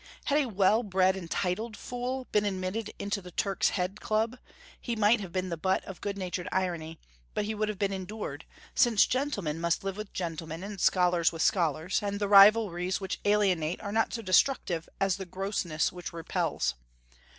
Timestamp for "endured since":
7.93-9.05